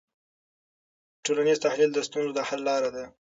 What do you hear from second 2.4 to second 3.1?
حل لاره ده.